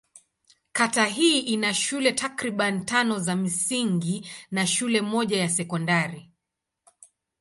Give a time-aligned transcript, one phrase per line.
[0.71, 6.31] Kata hii ina shule takriban tano za msingi na shule moja ya sekondari.